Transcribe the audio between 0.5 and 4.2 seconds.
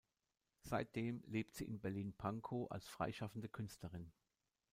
Seitdem lebt sie in Berlin-Pankow als freischaffende Künstlerin.